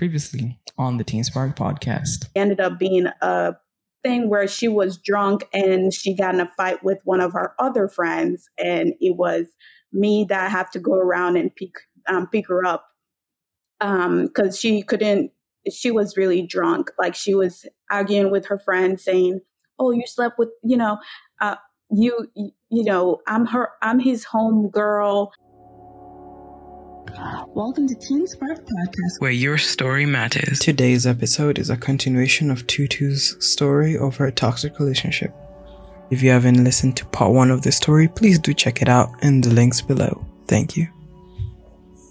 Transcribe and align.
previously 0.00 0.58
on 0.78 0.96
the 0.96 1.04
Teen 1.04 1.22
Spark 1.22 1.54
podcast. 1.54 2.30
Ended 2.34 2.58
up 2.58 2.78
being 2.78 3.08
a 3.20 3.54
thing 4.02 4.30
where 4.30 4.48
she 4.48 4.66
was 4.66 4.96
drunk 4.96 5.44
and 5.52 5.92
she 5.92 6.16
got 6.16 6.32
in 6.32 6.40
a 6.40 6.50
fight 6.56 6.82
with 6.82 7.00
one 7.04 7.20
of 7.20 7.34
her 7.34 7.52
other 7.58 7.86
friends, 7.86 8.48
and 8.56 8.94
it 8.98 9.16
was 9.16 9.48
me 9.92 10.24
that 10.30 10.50
have 10.50 10.70
to 10.70 10.78
go 10.78 10.94
around 10.94 11.36
and 11.36 11.54
pick 11.54 11.74
um, 12.08 12.26
pick 12.28 12.48
her 12.48 12.64
up 12.64 12.86
because 13.78 14.30
um, 14.38 14.52
she 14.58 14.80
couldn't. 14.80 15.32
She 15.70 15.90
was 15.90 16.16
really 16.16 16.46
drunk. 16.46 16.90
Like 16.98 17.14
she 17.14 17.34
was 17.34 17.66
arguing 17.90 18.30
with 18.30 18.46
her 18.46 18.58
friend, 18.58 18.98
saying, 18.98 19.40
"Oh, 19.78 19.90
you 19.90 20.06
slept 20.06 20.38
with 20.38 20.48
you 20.64 20.78
know, 20.78 20.98
uh, 21.42 21.56
you 21.90 22.26
you 22.34 22.84
know, 22.84 23.20
I'm 23.26 23.44
her. 23.44 23.68
I'm 23.82 23.98
his 23.98 24.24
home 24.24 24.70
girl." 24.70 25.34
Welcome 27.20 27.86
to 27.88 27.94
Teen 27.94 28.26
Spark 28.26 28.64
Podcast, 28.64 29.20
where 29.20 29.30
your 29.30 29.58
story 29.58 30.06
matters. 30.06 30.58
Today's 30.58 31.06
episode 31.06 31.58
is 31.58 31.68
a 31.68 31.76
continuation 31.76 32.50
of 32.50 32.66
Tutu's 32.66 33.36
story 33.44 33.98
of 33.98 34.16
her 34.16 34.30
toxic 34.30 34.78
relationship. 34.78 35.34
If 36.10 36.22
you 36.22 36.30
haven't 36.30 36.64
listened 36.64 36.96
to 36.96 37.04
part 37.04 37.34
one 37.34 37.50
of 37.50 37.60
the 37.60 37.72
story, 37.72 38.08
please 38.08 38.38
do 38.38 38.54
check 38.54 38.80
it 38.80 38.88
out 38.88 39.10
in 39.22 39.42
the 39.42 39.50
links 39.50 39.82
below. 39.82 40.24
Thank 40.48 40.78
you. 40.78 40.88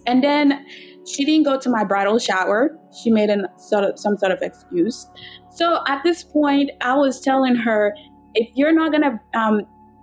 And 0.05 0.23
then 0.23 0.63
she 1.07 1.25
didn't 1.25 1.45
go 1.45 1.59
to 1.59 1.69
my 1.71 1.83
bridal 1.83 2.19
shower. 2.19 2.77
She 3.01 3.09
made 3.09 3.31
an, 3.31 3.47
sort 3.57 3.85
of, 3.85 3.99
some 3.99 4.15
sort 4.15 4.31
of 4.31 4.43
excuse. 4.43 5.07
So 5.49 5.81
at 5.87 6.03
this 6.03 6.23
point, 6.23 6.69
I 6.81 6.95
was 6.95 7.19
telling 7.19 7.55
her, 7.55 7.95
if 8.35 8.47
you're 8.53 8.73
not 8.73 8.91
gonna, 8.91 9.19
um, 9.33 9.61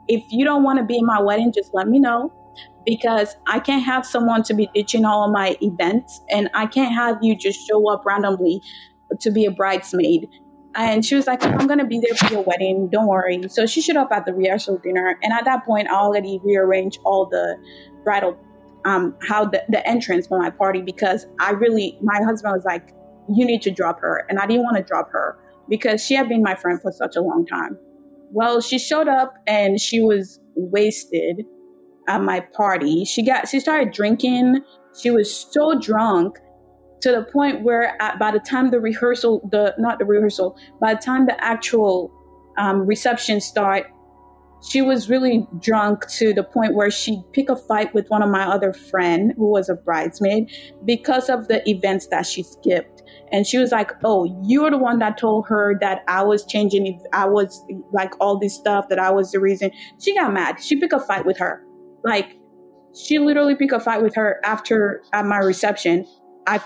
if 0.09 0.25
you 0.31 0.45
don't 0.45 0.65
want 0.65 0.81
to 0.81 0.85
be 0.85 0.99
in 0.99 1.07
my 1.07 1.21
wedding, 1.21 1.53
just 1.53 1.73
let 1.75 1.87
me 1.87 2.01
know 2.01 2.33
because 2.85 3.37
I 3.47 3.59
can't 3.59 3.85
have 3.85 4.07
someone 4.07 4.43
to 4.45 4.55
be 4.55 4.69
ditching 4.75 5.05
all 5.05 5.31
my 5.31 5.57
events 5.61 6.21
and 6.31 6.49
I 6.55 6.67
can't 6.67 6.95
have 6.95 7.19
you 7.21 7.37
just 7.37 7.67
show 7.67 7.91
up 7.91 8.05
randomly 8.07 8.61
to 9.21 9.31
be 9.31 9.45
a 9.45 9.51
bridesmaid. 9.51 10.29
And 10.77 11.05
she 11.05 11.15
was 11.15 11.27
like, 11.27 11.43
I'm 11.43 11.67
going 11.67 11.79
to 11.79 11.87
be 11.87 12.01
there 12.01 12.15
for 12.17 12.33
your 12.33 12.43
wedding. 12.43 12.89
Don't 12.91 13.07
worry. 13.07 13.41
So 13.49 13.67
she 13.67 13.81
showed 13.81 13.97
up 13.97 14.13
at 14.13 14.27
the 14.27 14.35
rehearsal 14.35 14.79
dinner. 14.79 15.19
And 15.23 15.33
at 15.33 15.45
that 15.47 15.65
point, 15.65 15.89
I 15.89 15.95
already 15.95 16.39
rearranged 16.45 16.99
all 17.05 17.27
the 17.27 17.57
bridal, 18.05 18.39
um, 18.85 19.17
how 19.27 19.47
the, 19.47 19.65
the 19.69 19.87
entrance 19.89 20.27
for 20.27 20.39
my 20.39 20.51
party 20.51 20.83
because 20.83 21.27
I 21.41 21.53
really, 21.53 21.99
my 22.03 22.21
husband 22.23 22.55
was 22.55 22.65
like, 22.65 22.93
you 23.29 23.45
need 23.47 23.63
to 23.63 23.71
drop 23.71 24.01
her. 24.01 24.27
And 24.29 24.39
I 24.39 24.47
didn't 24.47 24.65
want 24.65 24.77
to 24.77 24.83
drop 24.83 25.11
her 25.13 25.39
because 25.69 26.05
she 26.05 26.15
had 26.15 26.29
been 26.29 26.43
my 26.43 26.55
friend 26.55 26.81
for 26.81 26.93
such 26.93 27.17
a 27.17 27.21
long 27.21 27.47
time. 27.47 27.79
Well, 28.33 28.61
she 28.61 28.79
showed 28.79 29.09
up 29.09 29.35
and 29.47 29.81
she 29.81 30.01
was 30.01 30.39
wasted 30.55 31.45
at 32.09 32.23
my 32.23 32.41
party. 32.41 33.05
She 33.05 33.23
got 33.23 33.49
she 33.49 33.61
started 33.61 33.93
drinking. 33.93 34.63
She 35.01 35.11
was 35.11 35.33
so 35.53 35.79
drunk 35.79 36.39
to 37.03 37.13
the 37.13 37.23
point 37.23 37.63
where 37.63 38.01
at, 38.01 38.19
by 38.19 38.31
the 38.31 38.41
time 38.41 38.71
the 38.71 38.81
rehearsal, 38.81 39.47
the 39.51 39.75
not 39.79 39.99
the 39.99 40.05
rehearsal, 40.05 40.57
by 40.81 40.95
the 40.95 41.01
time 41.01 41.27
the 41.27 41.43
actual 41.45 42.11
um, 42.59 42.87
reception 42.87 43.41
start, 43.41 43.87
she 44.67 44.81
was 44.81 45.09
really 45.09 45.47
drunk 45.61 46.09
to 46.09 46.33
the 46.33 46.43
point 46.43 46.75
where 46.75 46.91
she 46.91 47.23
pick 47.33 47.49
a 47.51 47.57
fight 47.57 47.93
with 47.95 48.09
one 48.09 48.23
of 48.23 48.31
my 48.31 48.45
other 48.45 48.73
friend 48.73 49.35
who 49.37 49.51
was 49.51 49.69
a 49.69 49.75
bridesmaid 49.75 50.51
because 50.85 51.29
of 51.29 51.49
the 51.49 51.69
events 51.69 52.07
that 52.09 52.27
she 52.27 52.43
skipped. 52.43 53.03
And 53.33 53.47
she 53.47 53.59
was 53.59 53.73
like, 53.73 53.93
"Oh, 54.05 54.25
you're 54.45 54.71
the 54.71 54.79
one 54.79 54.99
that 55.01 55.19
told 55.19 55.47
her 55.49 55.77
that 55.81 56.03
I 56.09 56.23
was 56.23 56.45
changing. 56.45 57.01
I 57.13 57.27
was 57.27 57.63
like 57.93 58.13
all 58.21 58.39
this 58.39 58.55
stuff 58.55 58.89
that 58.89 58.99
I 58.99 59.11
was 59.11 59.33
the 59.33 59.41
reason." 59.41 59.71
She 60.01 60.15
got 60.15 60.33
mad. 60.33 60.61
She 60.61 60.77
picked 60.77 60.93
a 60.93 61.01
fight 61.01 61.27
with 61.27 61.39
her. 61.39 61.66
Like 62.07 62.37
she 62.95 63.19
literally 63.19 63.57
picked 63.57 63.73
a 63.73 63.81
fight 63.81 64.01
with 64.01 64.15
her 64.15 64.41
after 64.45 65.03
at 65.13 65.27
my 65.27 65.39
reception. 65.39 66.07
I 66.47 66.61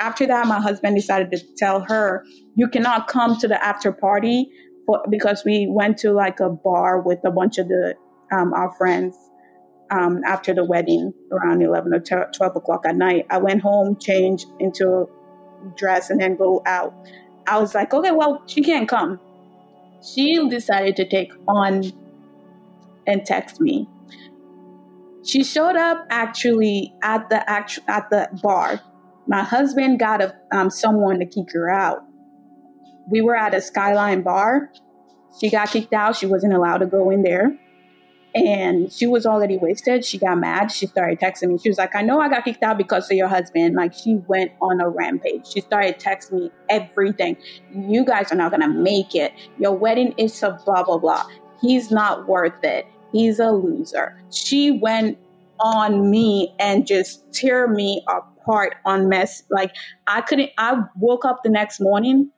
after 0.00 0.26
that, 0.26 0.46
my 0.46 0.58
husband 0.60 0.96
decided 0.96 1.30
to 1.32 1.38
tell 1.56 1.80
her, 1.82 2.24
"You 2.56 2.66
cannot 2.66 3.06
come 3.06 3.36
to 3.38 3.46
the 3.46 3.62
after 3.62 3.92
party 3.92 4.50
for, 4.86 5.04
because 5.10 5.44
we 5.44 5.68
went 5.68 5.98
to 5.98 6.12
like 6.12 6.40
a 6.40 6.48
bar 6.48 7.02
with 7.02 7.18
a 7.24 7.30
bunch 7.30 7.58
of 7.58 7.68
the 7.68 7.94
um, 8.32 8.54
our 8.54 8.74
friends 8.76 9.14
um, 9.90 10.22
after 10.26 10.54
the 10.54 10.64
wedding 10.64 11.12
around 11.30 11.62
eleven 11.62 11.92
or 11.92 12.00
twelve 12.00 12.56
o'clock 12.56 12.86
at 12.86 12.96
night. 12.96 13.26
I 13.28 13.36
went 13.36 13.60
home, 13.60 13.96
changed 14.00 14.46
into 14.58 15.08
dress, 15.76 16.08
and 16.08 16.20
then 16.20 16.36
go 16.36 16.62
out. 16.64 16.94
I 17.46 17.60
was 17.60 17.74
like, 17.74 17.92
okay, 17.92 18.12
well, 18.12 18.42
she 18.46 18.62
can't 18.62 18.88
come. 18.88 19.20
She 20.02 20.48
decided 20.48 20.96
to 20.96 21.08
take 21.08 21.32
on 21.46 21.84
and 23.06 23.24
text 23.24 23.60
me 23.60 23.88
she 25.26 25.42
showed 25.42 25.76
up 25.76 26.06
actually 26.08 26.94
at 27.02 27.28
the 27.28 27.48
act- 27.50 27.80
at 27.88 28.08
the 28.10 28.28
bar. 28.42 28.80
My 29.26 29.42
husband 29.42 29.98
got 29.98 30.22
a, 30.22 30.34
um, 30.52 30.70
someone 30.70 31.18
to 31.18 31.26
kick 31.26 31.52
her 31.52 31.68
out. 31.68 32.04
We 33.10 33.22
were 33.22 33.34
at 33.34 33.54
a 33.54 33.60
Skyline 33.60 34.22
bar. 34.22 34.70
She 35.40 35.50
got 35.50 35.70
kicked 35.70 35.92
out. 35.92 36.16
She 36.16 36.26
wasn't 36.26 36.54
allowed 36.54 36.78
to 36.78 36.86
go 36.86 37.10
in 37.10 37.22
there. 37.22 37.56
And 38.34 38.92
she 38.92 39.06
was 39.06 39.24
already 39.24 39.56
wasted. 39.56 40.04
She 40.04 40.18
got 40.18 40.38
mad. 40.38 40.70
She 40.70 40.86
started 40.86 41.18
texting 41.18 41.48
me. 41.48 41.58
She 41.58 41.70
was 41.70 41.78
like, 41.78 41.96
I 41.96 42.02
know 42.02 42.20
I 42.20 42.28
got 42.28 42.44
kicked 42.44 42.62
out 42.62 42.76
because 42.76 43.10
of 43.10 43.16
your 43.16 43.28
husband. 43.28 43.74
Like, 43.74 43.94
she 43.94 44.16
went 44.28 44.52
on 44.60 44.80
a 44.80 44.88
rampage. 44.88 45.46
She 45.46 45.60
started 45.60 45.98
texting 45.98 46.32
me 46.32 46.50
everything. 46.68 47.36
You 47.74 48.04
guys 48.04 48.30
are 48.30 48.36
not 48.36 48.50
going 48.50 48.60
to 48.60 48.68
make 48.68 49.14
it. 49.14 49.32
Your 49.58 49.72
wedding 49.72 50.12
is 50.18 50.34
so 50.34 50.56
blah, 50.66 50.82
blah, 50.82 50.98
blah. 50.98 51.24
He's 51.62 51.90
not 51.90 52.28
worth 52.28 52.62
it 52.62 52.86
he's 53.12 53.38
a 53.38 53.50
loser. 53.50 54.20
She 54.30 54.70
went 54.70 55.18
on 55.60 56.10
me 56.10 56.54
and 56.58 56.86
just 56.86 57.32
tear 57.32 57.66
me 57.68 58.04
apart 58.08 58.76
on 58.84 59.08
mess. 59.08 59.42
Like 59.50 59.74
I 60.06 60.20
couldn't, 60.20 60.50
I 60.58 60.82
woke 60.96 61.24
up 61.24 61.42
the 61.42 61.50
next 61.50 61.80
morning 61.80 62.30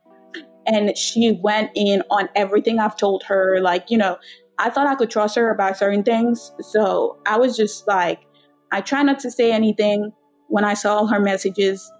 and 0.67 0.97
she 0.97 1.33
went 1.43 1.71
in 1.75 2.03
on 2.11 2.29
everything 2.37 2.79
I've 2.79 2.97
told 2.97 3.23
her. 3.25 3.61
Like, 3.61 3.91
you 3.91 3.99
know, 3.99 4.19
I 4.59 4.71
thought 4.71 4.87
I 4.87 4.95
could 4.95 5.11
trust 5.11 5.37
her 5.37 5.51
about 5.51 5.77
certain 5.77 6.03
things. 6.03 6.53
So 6.61 7.19
I 7.27 7.39
was 7.39 7.57
just 7.57 7.87
like, 7.89 8.21
I 8.71 8.81
try 8.81 9.03
not 9.03 9.19
to 9.21 9.31
say 9.31 9.53
anything 9.53 10.13
when 10.49 10.65
I 10.65 10.75
saw 10.75 11.07
her 11.07 11.21
messages. 11.21 11.91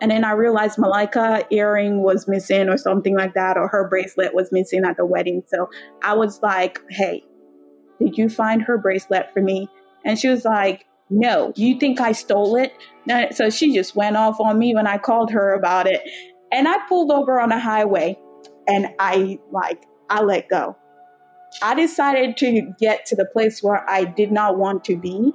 And 0.00 0.10
then 0.10 0.24
I 0.24 0.32
realized 0.32 0.78
Malika 0.78 1.44
earring 1.50 2.02
was 2.02 2.28
missing 2.28 2.68
or 2.68 2.76
something 2.76 3.16
like 3.16 3.34
that, 3.34 3.56
or 3.56 3.66
her 3.68 3.88
bracelet 3.88 4.34
was 4.34 4.52
missing 4.52 4.84
at 4.84 4.96
the 4.96 5.04
wedding. 5.04 5.42
So 5.48 5.68
I 6.02 6.14
was 6.14 6.40
like, 6.42 6.80
hey, 6.90 7.24
did 7.98 8.16
you 8.16 8.28
find 8.28 8.62
her 8.62 8.78
bracelet 8.78 9.32
for 9.32 9.40
me? 9.40 9.68
And 10.04 10.18
she 10.18 10.28
was 10.28 10.44
like, 10.44 10.86
No, 11.10 11.52
you 11.56 11.78
think 11.78 12.00
I 12.00 12.12
stole 12.12 12.56
it? 12.56 12.72
So 13.34 13.50
she 13.50 13.74
just 13.74 13.96
went 13.96 14.16
off 14.16 14.40
on 14.40 14.58
me 14.58 14.74
when 14.74 14.86
I 14.86 14.98
called 14.98 15.30
her 15.30 15.54
about 15.54 15.86
it. 15.86 16.02
And 16.52 16.68
I 16.68 16.78
pulled 16.88 17.10
over 17.10 17.40
on 17.40 17.50
the 17.50 17.58
highway 17.58 18.18
and 18.66 18.88
I 18.98 19.38
like, 19.50 19.84
I 20.10 20.22
let 20.22 20.48
go. 20.48 20.76
I 21.62 21.74
decided 21.74 22.36
to 22.38 22.72
get 22.78 23.06
to 23.06 23.16
the 23.16 23.24
place 23.24 23.62
where 23.62 23.88
I 23.88 24.04
did 24.04 24.30
not 24.30 24.58
want 24.58 24.84
to 24.84 24.96
be. 24.96 25.32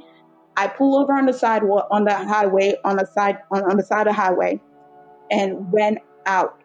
I 0.56 0.68
pull 0.68 0.97
over 0.97 1.13
on 1.13 1.25
the 1.25 1.34
sidewalk 1.34 1.88
on 1.90 2.06
the 2.06 2.13
highway 2.13 2.75
on 2.85 2.97
the 2.97 3.06
side 3.06 3.40
on, 3.51 3.63
on 3.63 3.78
the 3.78 3.84
side 3.84 4.07
of 4.07 4.16
the 4.16 4.22
highway 4.22 4.62
and 5.31 5.72
went 5.72 5.97
out 6.25 6.62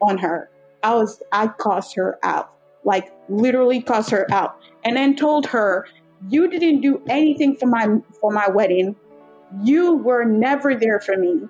on 0.00 0.18
her. 0.18 0.50
I 0.82 0.94
was 0.94 1.22
I 1.32 1.48
cost 1.48 1.94
her 1.96 2.18
out. 2.22 2.52
Like 2.84 3.12
literally 3.28 3.82
cussed 3.82 4.10
her 4.10 4.26
out 4.32 4.58
and 4.84 4.96
then 4.96 5.16
told 5.16 5.46
her, 5.46 5.86
"You 6.28 6.48
didn't 6.48 6.80
do 6.80 7.02
anything 7.08 7.56
for 7.56 7.66
my 7.66 7.98
for 8.20 8.30
my 8.32 8.48
wedding. 8.48 8.96
You 9.62 9.96
were 9.96 10.24
never 10.24 10.74
there 10.74 11.00
for 11.00 11.16
me. 11.16 11.40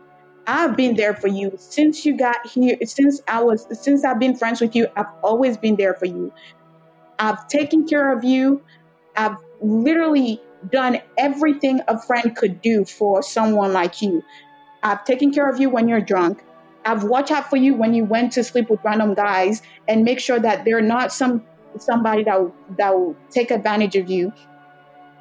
I've 0.47 0.77
been 0.77 0.97
there 0.97 1.15
for 1.15 1.29
you 1.29 1.53
since 1.59 2.07
you 2.07 2.17
got 2.17 2.47
here. 2.47 2.77
Since 2.85 3.21
I 3.29 3.43
was 3.43 3.67
since 3.73 4.05
I've 4.05 4.19
been 4.19 4.35
friends 4.35 4.61
with 4.61 4.75
you, 4.75 4.87
I've 4.97 5.13
always 5.23 5.57
been 5.57 5.77
there 5.77 5.95
for 5.95 6.07
you. 6.07 6.33
I've 7.19 7.47
taken 7.49 7.87
care 7.87 8.13
of 8.17 8.25
you. 8.25 8.63
I've 9.17 9.37
literally 9.61 10.41
done 10.71 11.01
everything 11.19 11.81
a 11.89 12.01
friend 12.01 12.35
could 12.37 12.63
do 12.63 12.85
for 12.85 13.23
someone 13.23 13.73
like 13.73 14.01
you. 14.01 14.23
I've 14.83 15.05
taken 15.05 15.33
care 15.33 15.49
of 15.49 15.61
you 15.61 15.69
when 15.71 15.89
you're 15.89 16.01
drunk. 16.01 16.43
I've 16.89 17.05
watched 17.05 17.31
out 17.31 17.51
for 17.51 17.57
you 17.57 17.75
when 17.75 17.93
you 17.93 18.07
went 18.07 18.33
to 18.33 18.43
sleep 18.43 18.71
with 18.71 18.81
random 18.83 19.13
guys 19.13 19.61
and 19.89 20.05
make 20.05 20.19
sure 20.19 20.41
that 20.41 20.65
they're 20.65 20.81
not 20.81 21.13
some 21.13 21.45
somebody 21.77 22.25
that 22.25 22.41
will, 22.41 22.55
that 22.79 22.95
will 22.95 23.15
take 23.31 23.51
advantage 23.51 23.95
of 23.95 24.09
you. 24.09 24.33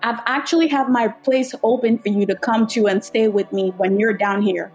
I've 0.01 0.21
actually 0.27 0.69
have 0.69 0.89
my 0.89 1.09
place 1.09 1.53
open 1.63 1.97
for 1.97 2.07
you 2.07 2.25
to 2.25 2.35
come 2.35 2.67
to 2.67 2.87
and 2.87 3.03
stay 3.03 3.27
with 3.27 3.51
me 3.51 3.73
when 3.75 3.99
you're 3.99 4.13
down 4.13 4.41
here. 4.41 4.71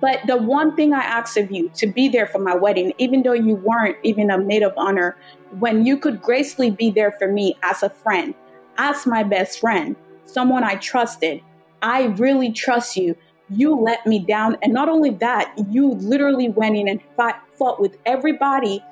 But 0.00 0.20
the 0.26 0.38
one 0.38 0.74
thing 0.74 0.94
I 0.94 1.02
ask 1.02 1.36
of 1.36 1.50
you 1.50 1.68
to 1.74 1.86
be 1.86 2.08
there 2.08 2.26
for 2.26 2.38
my 2.38 2.54
wedding, 2.54 2.94
even 2.96 3.22
though 3.22 3.34
you 3.34 3.56
weren't 3.56 3.98
even 4.04 4.30
a 4.30 4.38
maid 4.38 4.62
of 4.62 4.72
honor, 4.78 5.18
when 5.58 5.84
you 5.84 5.98
could 5.98 6.22
gracefully 6.22 6.70
be 6.70 6.90
there 6.90 7.12
for 7.12 7.28
me 7.28 7.58
as 7.62 7.82
a 7.82 7.90
friend, 7.90 8.34
as 8.78 9.04
my 9.04 9.22
best 9.22 9.60
friend, 9.60 9.96
someone 10.24 10.64
I 10.64 10.76
trusted. 10.76 11.42
I 11.82 12.04
really 12.04 12.52
trust 12.52 12.96
you. 12.96 13.16
You 13.52 13.74
let 13.74 14.06
me 14.06 14.18
down. 14.18 14.56
And 14.62 14.72
not 14.72 14.88
only 14.88 15.10
that, 15.10 15.52
you 15.70 15.92
literally 15.92 16.48
went 16.48 16.76
in 16.76 16.88
and 16.88 17.00
fought, 17.16 17.40
fought 17.56 17.80
with 17.80 17.96
everybody 18.06 18.82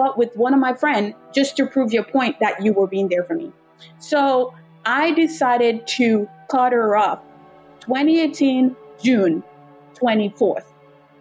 fought 0.00 0.16
with 0.16 0.34
one 0.36 0.54
of 0.54 0.60
my 0.60 0.72
friends 0.72 1.14
just 1.34 1.56
to 1.58 1.66
prove 1.66 1.92
your 1.92 2.04
point 2.04 2.36
that 2.40 2.62
you 2.64 2.72
were 2.72 2.86
being 2.86 3.08
there 3.08 3.24
for 3.24 3.34
me. 3.34 3.52
So 3.98 4.54
I 4.84 5.12
decided 5.12 5.86
to 5.88 6.28
cut 6.50 6.72
her 6.72 6.96
off 6.96 7.20
2018, 7.80 8.74
June 9.02 9.42
24th. 9.94 10.64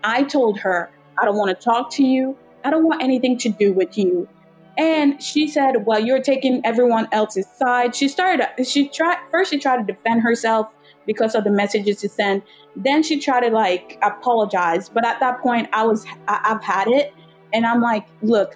I 0.04 0.24
told 0.24 0.60
her, 0.60 0.90
I 1.18 1.26
don't 1.26 1.36
want 1.36 1.58
to 1.58 1.64
talk 1.64 1.92
to 1.94 2.04
you. 2.04 2.38
I 2.64 2.70
don't 2.70 2.86
want 2.86 3.02
anything 3.02 3.38
to 3.40 3.50
do 3.50 3.74
with 3.74 3.98
you. 3.98 4.28
And 4.78 5.22
she 5.22 5.48
said, 5.48 5.86
Well, 5.86 6.00
you're 6.00 6.22
taking 6.22 6.62
everyone 6.66 7.10
else's 7.12 7.48
side. 7.58 7.94
She 7.94 8.08
started, 8.08 8.48
she 8.66 8.88
tried, 8.88 9.18
first, 9.30 9.52
she 9.52 9.60
tried 9.60 9.86
to 9.86 9.94
defend 9.94 10.22
herself 10.22 10.70
because 11.10 11.34
of 11.34 11.44
the 11.44 11.50
messages 11.50 12.02
she 12.02 12.08
sent. 12.08 12.44
Then 12.76 13.02
she 13.02 13.20
tried 13.20 13.40
to 13.40 13.50
like 13.50 13.98
apologize. 14.04 14.90
But 14.90 15.04
at 15.08 15.20
that 15.22 15.42
point, 15.42 15.68
I 15.74 15.84
was, 15.84 16.06
I, 16.28 16.40
I've 16.44 16.64
had 16.64 16.88
it. 16.88 17.12
And 17.52 17.66
I'm 17.66 17.82
like, 17.82 18.06
Look, 18.22 18.56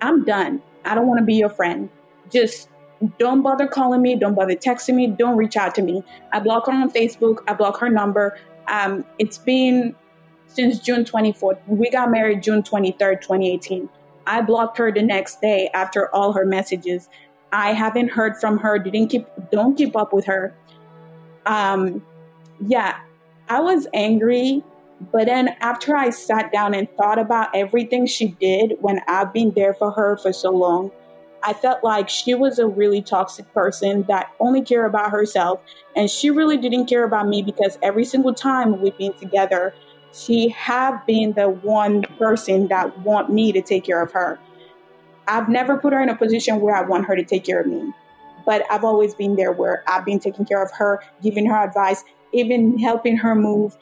I'm 0.00 0.24
done. 0.24 0.62
I 0.84 0.94
don't 0.94 1.08
want 1.08 1.18
to 1.18 1.24
be 1.24 1.34
your 1.34 1.48
friend. 1.48 1.90
Just 2.30 2.68
don't 3.18 3.42
bother 3.42 3.66
calling 3.66 4.00
me. 4.00 4.14
Don't 4.14 4.34
bother 4.34 4.54
texting 4.54 4.94
me. 4.94 5.08
Don't 5.08 5.36
reach 5.36 5.56
out 5.56 5.74
to 5.74 5.82
me. 5.82 6.04
I 6.32 6.38
block 6.38 6.66
her 6.66 6.72
on 6.72 6.88
Facebook. 6.88 7.38
I 7.48 7.54
block 7.54 7.80
her 7.80 7.88
number. 7.88 8.38
Um, 8.68 9.04
it's 9.18 9.38
been 9.38 9.96
since 10.46 10.78
June 10.78 11.02
24th. 11.04 11.58
We 11.66 11.90
got 11.90 12.12
married 12.12 12.44
June 12.44 12.62
23rd, 12.62 13.22
2018. 13.22 13.88
I 14.28 14.40
blocked 14.40 14.78
her 14.78 14.92
the 14.92 15.02
next 15.02 15.40
day 15.40 15.68
after 15.74 16.14
all 16.14 16.32
her 16.32 16.44
messages. 16.44 17.08
I 17.52 17.72
haven't 17.72 18.08
heard 18.08 18.36
from 18.36 18.58
her. 18.58 18.78
Didn't 18.78 19.08
keep 19.08 19.26
don't 19.50 19.76
keep 19.76 19.96
up 19.96 20.12
with 20.12 20.24
her. 20.26 20.54
Um 21.46 22.02
yeah, 22.66 22.98
I 23.48 23.60
was 23.60 23.86
angry, 23.94 24.62
but 25.12 25.26
then 25.26 25.56
after 25.60 25.96
I 25.96 26.10
sat 26.10 26.52
down 26.52 26.74
and 26.74 26.88
thought 26.96 27.18
about 27.18 27.54
everything 27.54 28.06
she 28.06 28.28
did 28.28 28.74
when 28.80 29.00
I've 29.08 29.32
been 29.32 29.52
there 29.52 29.74
for 29.74 29.90
her 29.92 30.16
for 30.18 30.32
so 30.32 30.50
long, 30.50 30.90
I 31.42 31.54
felt 31.54 31.82
like 31.82 32.08
she 32.08 32.34
was 32.34 32.58
a 32.58 32.66
really 32.66 33.00
toxic 33.00 33.52
person 33.54 34.04
that 34.08 34.30
only 34.40 34.62
cared 34.62 34.86
about 34.86 35.10
herself 35.10 35.60
and 35.96 36.10
she 36.10 36.30
really 36.30 36.58
didn't 36.58 36.86
care 36.86 37.04
about 37.04 37.28
me 37.28 37.42
because 37.42 37.78
every 37.82 38.04
single 38.04 38.34
time 38.34 38.80
we've 38.80 38.96
been 38.98 39.14
together, 39.14 39.74
she 40.12 40.48
have 40.50 41.06
been 41.06 41.32
the 41.32 41.48
one 41.48 42.02
person 42.18 42.68
that 42.68 42.98
want 43.00 43.32
me 43.32 43.52
to 43.52 43.62
take 43.62 43.84
care 43.84 44.02
of 44.02 44.12
her. 44.12 44.38
I've 45.26 45.48
never 45.48 45.78
put 45.78 45.92
her 45.92 46.02
in 46.02 46.08
a 46.08 46.16
position 46.16 46.60
where 46.60 46.74
I 46.74 46.82
want 46.82 47.06
her 47.06 47.16
to 47.16 47.24
take 47.24 47.44
care 47.44 47.60
of 47.60 47.66
me. 47.66 47.92
But 48.50 48.64
I've 48.68 48.82
always 48.82 49.14
been 49.14 49.36
there 49.36 49.52
where 49.52 49.84
I've 49.86 50.04
been 50.04 50.18
taking 50.18 50.44
care 50.44 50.60
of 50.60 50.72
her, 50.72 51.00
giving 51.22 51.46
her 51.46 51.54
advice, 51.54 52.02
even 52.32 52.80
helping 52.80 53.16
her 53.16 53.36
move. 53.36 53.78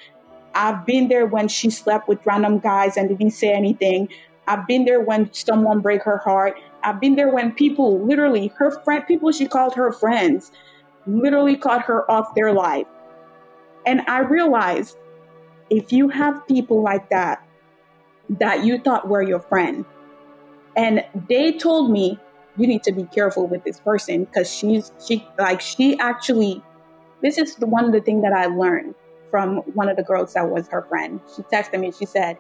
I've 0.55 0.85
been 0.85 1.09
there 1.09 1.25
when 1.25 1.49
she 1.49 1.71
slept 1.71 2.07
with 2.07 2.19
random 2.27 2.59
guys 2.59 2.99
and 2.99 3.09
didn't 3.09 3.31
say 3.31 3.51
anything. 3.51 4.11
I've 4.47 4.67
been 4.67 4.85
there 4.85 5.01
when 5.01 5.33
someone 5.33 5.81
break 5.81 6.03
her 6.03 6.19
heart. 6.19 6.61
I've 6.83 7.01
been 7.01 7.17
there 7.17 7.31
when 7.31 7.53
people 7.53 8.05
literally 8.05 8.49
her 8.59 8.71
friend 8.83 9.07
people 9.09 9.33
she 9.33 9.49
called 9.49 9.75
her 9.75 9.91
friends 9.91 10.53
literally 11.07 11.57
cut 11.57 11.81
her 11.85 12.09
off 12.11 12.35
their 12.35 12.53
life. 12.53 12.87
And 13.87 14.03
I 14.03 14.19
realized 14.19 14.99
if 15.71 15.95
you 15.95 16.11
have 16.11 16.47
people 16.47 16.83
like 16.83 17.09
that 17.09 17.43
that 18.29 18.67
you 18.67 18.77
thought 18.77 19.09
were 19.09 19.23
your 19.23 19.41
friend 19.41 19.87
and 20.77 21.07
they 21.27 21.53
told 21.53 21.91
me 21.91 22.21
you 22.59 22.67
need 22.67 22.83
to 22.83 22.93
be 22.93 23.05
careful 23.05 23.47
with 23.47 23.65
this 23.65 23.81
person 23.81 24.25
because 24.25 24.53
she's 24.53 24.93
she 25.07 25.27
like 25.39 25.61
she 25.61 25.99
actually 25.99 26.63
this 27.23 27.39
is 27.39 27.55
the 27.57 27.67
one 27.67 27.85
of 27.85 27.93
the 27.93 28.01
things 28.01 28.23
that 28.23 28.33
I 28.33 28.47
learned 28.47 28.95
from 29.31 29.59
one 29.75 29.89
of 29.89 29.97
the 29.97 30.03
girls 30.03 30.35
that 30.35 30.49
was 30.49 30.69
her 30.69 30.83
friend. 30.83 31.21
She 31.35 31.43
texted 31.43 31.81
me, 31.81 31.93
she 31.93 32.07
said, 32.07 32.39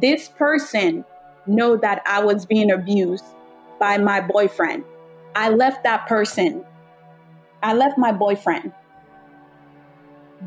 This 0.00 0.28
person 0.28 1.04
know 1.46 1.76
that 1.76 2.02
I 2.06 2.24
was 2.24 2.46
being 2.46 2.70
abused 2.70 3.24
by 3.78 3.98
my 3.98 4.20
boyfriend. 4.20 4.84
I 5.36 5.50
left 5.50 5.84
that 5.84 6.06
person. 6.06 6.64
I 7.62 7.74
left 7.74 7.98
my 7.98 8.10
boyfriend 8.12 8.72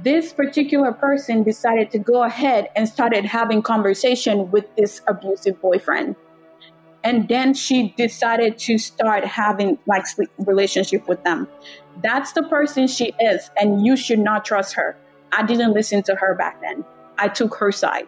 this 0.03 0.31
particular 0.31 0.91
person 0.91 1.43
decided 1.43 1.89
to 1.91 1.97
go 1.97 2.23
ahead 2.23 2.69
and 2.75 2.87
started 2.87 3.25
having 3.25 3.61
conversation 3.61 4.51
with 4.51 4.65
this 4.75 5.01
abusive 5.07 5.59
boyfriend 5.61 6.15
and 7.03 7.27
then 7.27 7.53
she 7.53 7.93
decided 7.97 8.57
to 8.59 8.77
start 8.77 9.23
having 9.25 9.77
like 9.85 10.05
relationship 10.39 11.07
with 11.07 11.23
them. 11.23 11.47
That's 12.03 12.33
the 12.33 12.43
person 12.43 12.87
she 12.87 13.13
is 13.19 13.49
and 13.59 13.85
you 13.85 13.95
should 13.95 14.19
not 14.19 14.45
trust 14.45 14.73
her. 14.75 14.97
I 15.31 15.43
didn't 15.43 15.73
listen 15.73 16.03
to 16.03 16.15
her 16.15 16.35
back 16.35 16.61
then. 16.61 16.83
I 17.17 17.27
took 17.27 17.55
her 17.55 17.71
side. 17.71 18.07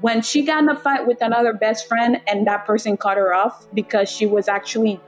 When 0.00 0.22
she 0.22 0.42
got 0.42 0.62
in 0.62 0.68
a 0.68 0.76
fight 0.76 1.06
with 1.06 1.22
another 1.22 1.52
best 1.52 1.88
friend 1.88 2.20
and 2.26 2.46
that 2.46 2.66
person 2.66 2.96
cut 2.96 3.16
her 3.16 3.32
off 3.34 3.66
because 3.74 4.10
she 4.10 4.26
was 4.26 4.48
actually 4.48 5.00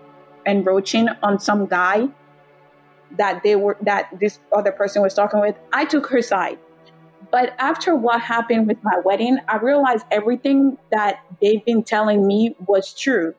encroaching 0.47 1.09
on 1.23 1.41
some 1.41 1.67
guy 1.67 2.09
that 3.17 3.43
they 3.43 3.57
were 3.57 3.77
that 3.83 4.09
this 4.21 4.39
other 4.55 4.73
person 4.73 5.03
was 5.03 5.15
talking 5.15 5.41
with, 5.41 5.57
I 5.73 5.85
took 5.85 6.07
her 6.09 6.23
side. 6.23 6.59
But 7.31 7.55
after 7.59 7.95
what 7.95 8.21
happened 8.21 8.67
with 8.69 8.79
my 8.83 8.99
wedding, 9.05 9.39
I 9.49 9.57
realized 9.57 10.07
everything 10.11 10.79
that 10.91 11.21
they've 11.41 11.65
been 11.65 11.83
telling 11.83 12.27
me 12.27 12.55
was 12.67 12.95
true. 12.95 13.35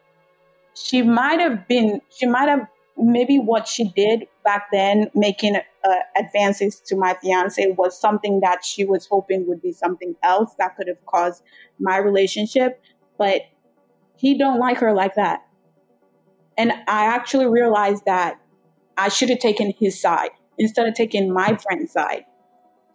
She 0.75 1.01
might 1.01 1.39
have 1.39 1.67
been, 1.67 2.01
she 2.09 2.25
might 2.25 2.49
have, 2.49 2.67
maybe 2.97 3.37
what 3.37 3.67
she 3.67 3.89
did 3.95 4.25
back 4.43 4.67
then, 4.71 5.09
making 5.13 5.55
uh, 5.55 5.89
advances 6.15 6.79
to 6.87 6.95
my 6.95 7.15
fiance, 7.21 7.73
was 7.77 7.99
something 7.99 8.39
that 8.41 8.65
she 8.65 8.85
was 8.85 9.07
hoping 9.07 9.47
would 9.47 9.61
be 9.61 9.71
something 9.71 10.15
else 10.23 10.53
that 10.57 10.75
could 10.75 10.87
have 10.87 11.03
caused 11.05 11.43
my 11.79 11.97
relationship. 11.97 12.81
But 13.17 13.41
he 14.15 14.37
don't 14.37 14.59
like 14.59 14.79
her 14.79 14.93
like 14.93 15.15
that. 15.15 15.45
And 16.57 16.71
I 16.71 17.05
actually 17.05 17.45
realized 17.47 18.05
that 18.05 18.39
I 18.97 19.09
should 19.09 19.29
have 19.29 19.39
taken 19.39 19.73
his 19.79 19.99
side 20.01 20.31
instead 20.57 20.87
of 20.87 20.95
taking 20.95 21.31
my 21.31 21.55
friend's 21.55 21.91
side. 21.91 22.25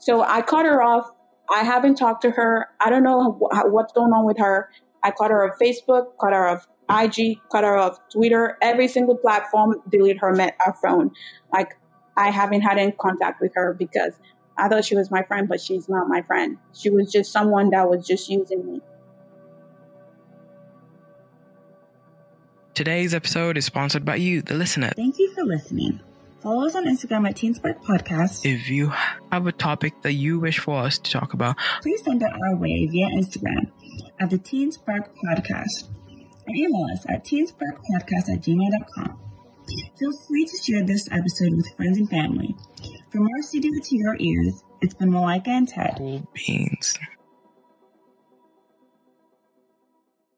So 0.03 0.23
I 0.23 0.43
cut 0.43 0.67
her 0.67 0.83
off. 0.83 1.09
I 1.49 1.63
haven't 1.63 1.95
talked 1.95 2.23
to 2.23 2.33
her. 2.33 2.67
I 2.81 2.91
don't 2.91 3.05
know 3.05 3.37
what's 3.39 3.93
going 3.93 4.13
on 4.13 4.27
with 4.27 4.37
her. 4.39 4.69
I 5.05 5.13
cut 5.13 5.31
her 5.31 5.49
off 5.49 5.59
Facebook, 5.61 6.07
cut 6.21 6.33
her 6.33 6.49
off 6.49 6.67
IG, 6.91 7.39
cut 7.53 7.63
her 7.63 7.77
off 7.77 7.99
Twitter, 8.13 8.59
every 8.61 8.89
single 8.89 9.17
platform, 9.17 9.77
delete 9.91 10.19
her, 10.19 10.33
met 10.33 10.57
her 10.59 10.75
phone. 10.83 11.13
Like 11.53 11.79
I 12.17 12.31
haven't 12.31 12.63
had 12.63 12.79
any 12.79 12.91
contact 12.91 13.41
with 13.41 13.53
her 13.55 13.75
because 13.75 14.15
I 14.59 14.69
thought 14.69 14.85
she 14.85 14.97
was 14.97 15.13
my 15.13 15.23
friend, 15.23 15.49
but 15.49 15.61
she's 15.61 15.89
not 15.89 16.09
my 16.09 16.23
friend. 16.23 16.59
She 16.75 16.91
was 16.91 17.13
just 17.13 17.31
someone 17.31 17.71
that 17.71 17.89
was 17.89 18.05
just 18.05 18.29
using 18.29 18.67
me. 18.67 18.81
Today's 22.75 23.15
episode 23.15 23.57
is 23.57 23.67
sponsored 23.67 24.05
by 24.05 24.17
you, 24.17 24.43
the 24.43 24.55
listener. 24.55 24.91
Thank 24.97 25.21
you 25.21 25.33
for 25.33 25.45
listening. 25.45 26.01
Follow 26.43 26.67
us 26.67 26.75
on 26.75 26.87
Instagram 26.87 27.29
at 27.29 27.37
TeenSpark 27.37 27.85
Podcast. 27.85 28.45
If 28.45 28.69
you 28.69 28.93
have 29.31 29.47
a 29.47 29.53
topic 29.53 30.03
that 30.03 30.15
you 30.15 30.41
wish 30.41 30.59
for 30.59 30.81
us 30.81 30.99
to 30.99 31.11
talk 31.11 31.35
about, 31.35 31.57
please 31.83 32.03
send 32.05 32.21
it 32.21 32.33
our 32.33 32.57
way 32.57 32.89
via 32.91 33.07
Instagram 33.11 33.71
at 34.19 34.31
the 34.31 34.39
TeenSpark 34.39 35.11
Podcast 35.25 35.89
or 36.47 36.55
email 36.55 36.87
us 36.93 37.07
at 37.09 37.25
teensparkpodcast 37.25 38.35
at 38.35 38.43
gmail.com. 38.43 39.19
Feel 39.99 40.13
free 40.27 40.45
to 40.45 40.57
share 40.65 40.85
this 40.85 41.09
episode 41.13 41.55
with 41.55 41.67
friends 41.77 41.99
and 41.99 42.11
family. 42.11 42.57
For 43.13 43.19
more 43.19 43.41
CDO 43.43 43.71
to 43.85 43.97
your 43.97 44.17
ears, 44.19 44.65
it's 44.81 44.95
been 44.95 45.13
Malika 45.13 45.51
and 45.51 45.69
Ted. 45.69 45.95
Cool 45.97 46.27
beans. 46.35 46.99